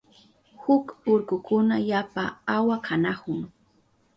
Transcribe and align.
huk 0.61 0.85
urkukuna 1.13 1.75
yapa 1.89 2.23
awa 2.55 2.77
kanahun. 2.85 3.39